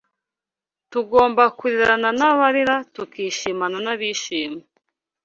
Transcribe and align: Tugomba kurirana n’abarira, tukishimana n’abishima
Tugomba 0.91 1.43
kurirana 1.57 2.09
n’abarira, 2.19 2.75
tukishimana 2.95 3.77
n’abishima 3.85 4.61